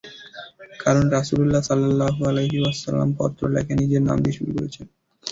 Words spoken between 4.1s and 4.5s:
দিয়ে